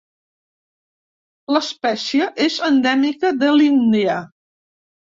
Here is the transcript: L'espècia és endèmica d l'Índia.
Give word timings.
L'espècia 1.57 2.31
és 2.49 2.59
endèmica 2.73 3.35
d 3.45 3.55
l'Índia. 3.63 4.21